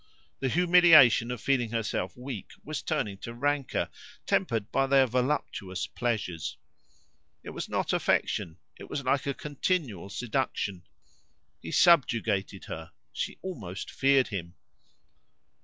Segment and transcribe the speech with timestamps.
[0.39, 3.87] The humiliation of feeling herself weak was turning to rancour,
[4.25, 6.57] tempered by their voluptuous pleasures.
[7.43, 10.87] It was not affection; it was like a continual seduction.
[11.61, 14.55] He subjugated her; she almost feared him.